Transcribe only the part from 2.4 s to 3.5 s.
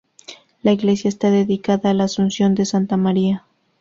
de Santa María.